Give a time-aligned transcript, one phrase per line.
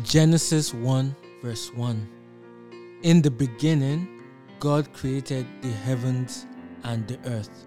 [0.00, 2.08] Genesis 1, verse 1.
[3.02, 4.22] In the beginning,
[4.58, 6.46] God created the heavens
[6.82, 7.66] and the earth.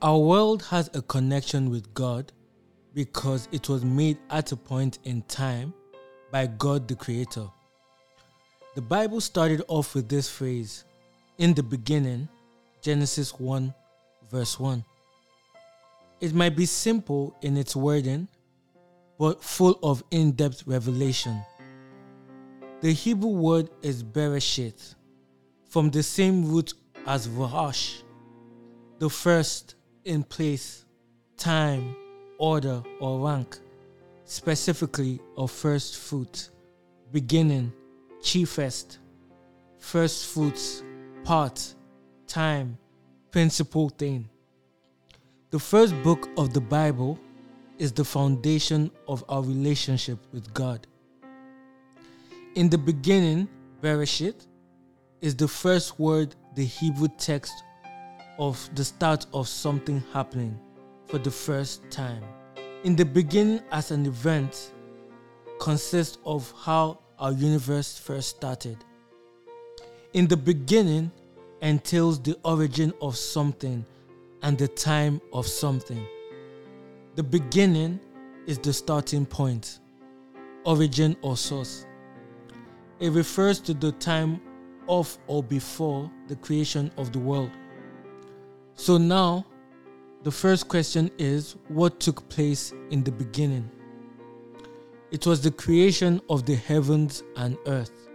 [0.00, 2.32] Our world has a connection with God
[2.94, 5.74] because it was made at a point in time
[6.32, 7.48] by God the Creator.
[8.74, 10.84] The Bible started off with this phrase
[11.36, 12.28] In the beginning,
[12.80, 13.74] Genesis 1,
[14.30, 14.82] verse 1.
[16.20, 18.26] It might be simple in its wording,
[19.18, 21.40] but full of in depth revelation.
[22.80, 24.94] The Hebrew word is Bereshit,
[25.68, 26.74] from the same root
[27.06, 28.02] as Vahash,
[28.98, 30.84] the first in place,
[31.36, 31.96] time,
[32.38, 33.58] order, or rank,
[34.24, 36.50] specifically of first fruit,
[37.12, 37.72] beginning,
[38.20, 38.98] chiefest,
[39.78, 40.82] first fruits,
[41.24, 41.74] part,
[42.26, 42.76] time,
[43.30, 44.28] principal thing.
[45.50, 47.18] The first book of the Bible
[47.78, 50.86] is the foundation of our relationship with God.
[52.54, 53.48] In the beginning,
[53.82, 54.46] Bereshit
[55.20, 57.52] is the first word the Hebrew text
[58.38, 60.58] of the start of something happening
[61.06, 62.22] for the first time.
[62.84, 64.72] In the beginning, as an event,
[65.58, 68.76] consists of how our universe first started.
[70.12, 71.10] In the beginning
[71.62, 73.84] entails the origin of something
[74.42, 76.06] and the time of something.
[77.16, 78.00] The beginning
[78.48, 79.78] is the starting point,
[80.64, 81.86] origin or source.
[82.98, 84.40] It refers to the time
[84.88, 87.52] of or before the creation of the world.
[88.74, 89.46] So now,
[90.24, 93.70] the first question is what took place in the beginning?
[95.12, 98.08] It was the creation of the heavens and earth.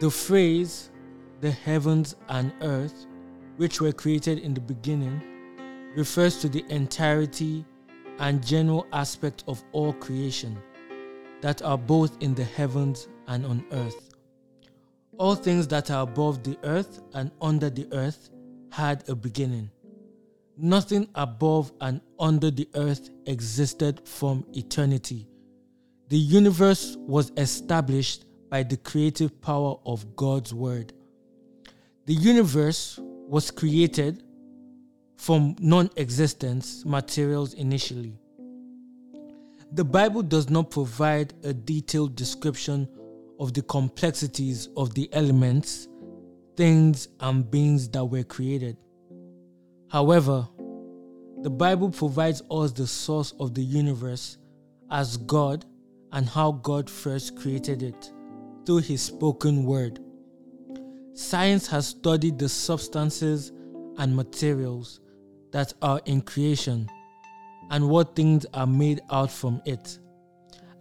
[0.00, 0.88] The phrase,
[1.42, 3.04] the heavens and earth,
[3.58, 5.20] which were created in the beginning,
[5.94, 7.66] refers to the entirety
[8.20, 10.56] and general aspect of all creation
[11.40, 14.10] that are both in the heavens and on earth.
[15.18, 18.30] All things that are above the earth and under the earth
[18.70, 19.70] had a beginning.
[20.56, 25.26] Nothing above and under the earth existed from eternity.
[26.08, 30.92] The universe was established by the creative power of God's Word.
[32.04, 34.24] The universe was created
[35.20, 38.18] from non existence materials initially.
[39.72, 42.88] The Bible does not provide a detailed description
[43.38, 45.88] of the complexities of the elements,
[46.56, 48.78] things, and beings that were created.
[49.90, 50.48] However,
[51.42, 54.38] the Bible provides us the source of the universe
[54.90, 55.66] as God
[56.12, 58.10] and how God first created it
[58.64, 60.00] through His spoken word.
[61.12, 63.52] Science has studied the substances
[63.98, 65.00] and materials
[65.52, 66.88] that are in creation
[67.70, 69.98] and what things are made out from it,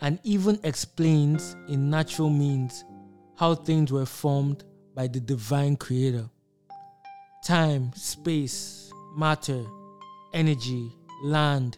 [0.01, 2.83] and even explains in natural means
[3.35, 4.63] how things were formed
[4.95, 6.29] by the divine creator.
[7.45, 9.63] Time, space, matter,
[10.33, 10.91] energy,
[11.23, 11.77] land,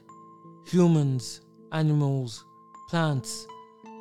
[0.66, 1.42] humans,
[1.72, 2.44] animals,
[2.90, 3.46] plants,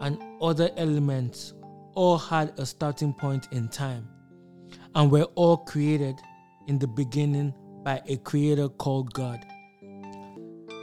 [0.01, 1.53] and other elements
[1.95, 4.09] all had a starting point in time
[4.95, 6.17] and were all created
[6.67, 7.53] in the beginning
[7.85, 9.45] by a creator called God.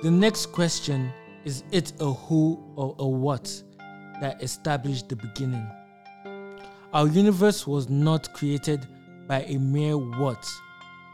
[0.03, 1.11] The next question
[1.45, 3.63] is it a who or a what
[4.21, 5.65] that established the beginning?
[6.93, 8.87] Our universe was not created
[9.27, 10.45] by a mere what,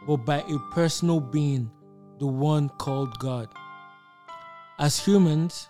[0.07, 1.69] but by a personal being,
[2.19, 3.49] the one called God.
[4.79, 5.69] As humans,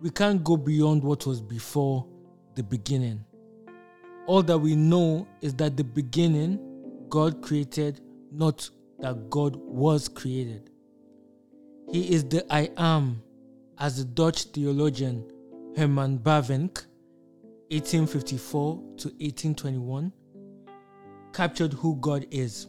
[0.00, 2.06] we can't go beyond what was before
[2.56, 3.24] the beginning.
[4.26, 6.58] All that we know is that the beginning,
[7.08, 8.00] God created,
[8.30, 8.68] not
[9.00, 10.70] that God was created.
[11.90, 13.22] He is the I am,
[13.78, 15.30] as the Dutch theologian
[15.76, 16.86] Herman Bavinck,
[17.70, 20.12] 1854 to 1821,
[21.32, 22.68] captured who God is.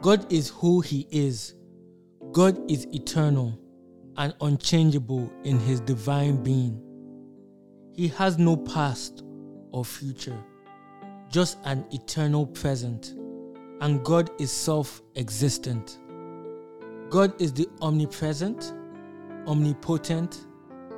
[0.00, 1.54] God is who He is.
[2.32, 3.58] God is eternal
[4.16, 6.80] and unchangeable in His divine being.
[7.92, 9.22] He has no past
[9.72, 10.38] or future,
[11.30, 13.14] just an eternal present
[13.80, 15.98] and God is self existent.
[17.10, 18.72] God is the omnipresent,
[19.46, 20.46] omnipotent,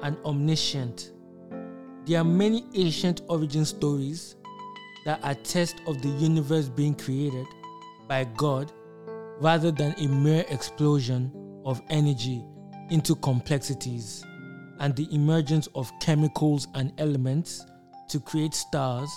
[0.02, 1.12] and omniscient.
[2.04, 4.36] There are many ancient origin stories
[5.04, 7.46] that attest of the universe being created
[8.08, 8.72] by God
[9.40, 11.32] rather than a mere explosion
[11.64, 12.44] of energy
[12.90, 14.24] into complexities
[14.78, 17.64] and the emergence of chemicals and elements
[18.08, 19.10] to create stars,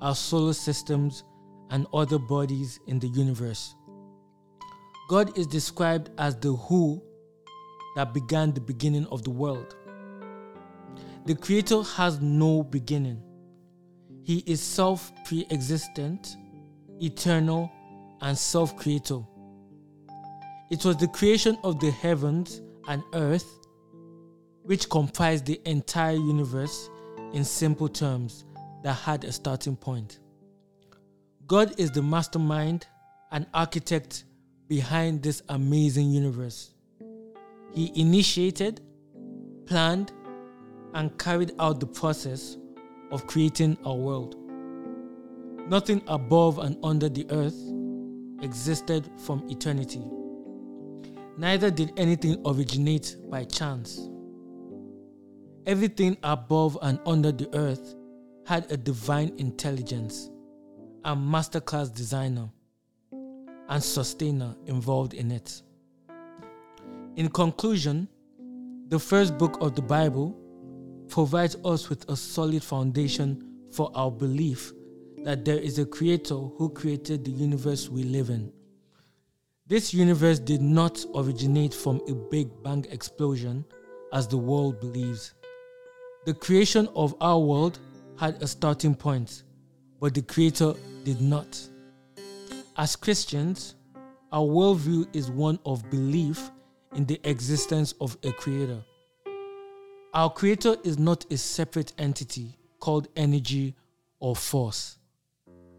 [0.00, 1.24] our solar systems,
[1.70, 3.74] and other bodies in the universe.
[5.08, 7.02] God is described as the who
[7.94, 9.74] that began the beginning of the world.
[11.24, 13.22] The Creator has no beginning.
[14.22, 16.36] He is self pre existent,
[17.00, 17.70] eternal,
[18.20, 19.20] and self creator.
[20.70, 23.46] It was the creation of the heavens and earth,
[24.62, 26.90] which comprised the entire universe
[27.32, 28.44] in simple terms,
[28.82, 30.18] that had a starting point.
[31.46, 32.88] God is the mastermind
[33.30, 34.24] and architect
[34.68, 36.72] behind this amazing universe.
[37.72, 38.80] He initiated,
[39.64, 40.12] planned,
[40.94, 42.56] and carried out the process
[43.12, 44.34] of creating our world.
[45.68, 47.56] Nothing above and under the earth
[48.42, 50.02] existed from eternity.
[51.38, 54.08] Neither did anything originate by chance.
[55.64, 57.94] Everything above and under the earth
[58.46, 60.30] had a divine intelligence,
[61.06, 62.48] a masterclass designer,
[63.68, 65.62] and sustainer involved in it.
[67.14, 68.08] In conclusion,
[68.88, 70.36] the first book of the Bible
[71.08, 74.72] provides us with a solid foundation for our belief
[75.22, 78.52] that there is a creator who created the universe we live in.
[79.68, 83.64] This universe did not originate from a big bang explosion
[84.12, 85.34] as the world believes.
[86.24, 87.78] The creation of our world
[88.18, 89.44] had a starting point,
[90.00, 91.60] but the creator did not.
[92.76, 93.74] As Christians,
[94.32, 96.50] our worldview is one of belief
[96.94, 98.82] in the existence of a creator.
[100.12, 103.74] Our creator is not a separate entity called energy
[104.18, 104.98] or force.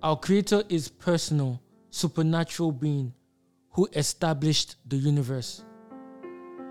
[0.01, 3.13] Our creator is personal, supernatural being
[3.71, 5.63] who established the universe.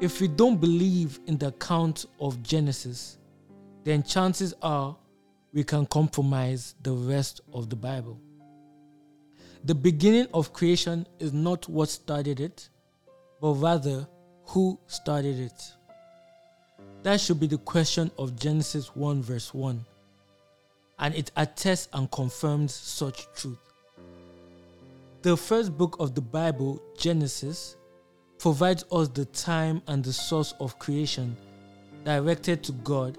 [0.00, 3.18] If we don't believe in the account of Genesis,
[3.84, 4.96] then chances are
[5.56, 8.20] we can compromise the rest of the Bible.
[9.64, 12.68] The beginning of creation is not what started it,
[13.40, 14.06] but rather
[14.48, 15.62] who started it.
[17.04, 19.82] That should be the question of Genesis 1, verse 1.
[20.98, 23.72] And it attests and confirms such truth.
[25.22, 27.76] The first book of the Bible, Genesis,
[28.36, 31.34] provides us the time and the source of creation
[32.04, 33.16] directed to God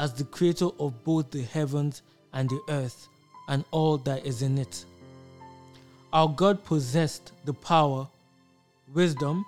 [0.00, 2.00] as the creator of both the heavens
[2.32, 3.06] and the earth
[3.48, 4.86] and all that is in it.
[6.10, 8.08] Our God possessed the power,
[8.94, 9.44] wisdom,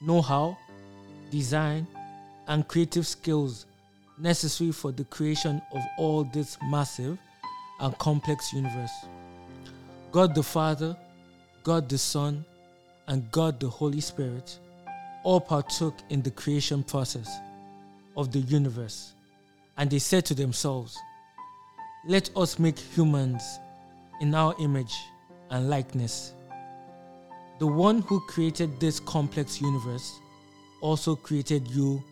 [0.00, 0.58] know how,
[1.30, 1.86] design,
[2.48, 3.66] and creative skills
[4.18, 7.16] necessary for the creation of all this massive
[7.78, 8.90] and complex universe.
[10.10, 10.96] God the Father,
[11.62, 12.44] God the Son,
[13.06, 14.58] and God the Holy Spirit
[15.22, 17.38] all partook in the creation process
[18.16, 19.12] of the universe,
[19.76, 20.98] and they said to themselves,
[22.06, 23.42] Let us make humans
[24.20, 24.94] in our image
[25.50, 26.32] and likeness.
[27.58, 30.20] The one who created this complex universe
[30.80, 32.02] also created you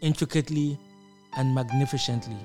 [0.00, 0.78] intricately
[1.36, 2.36] and magnificently.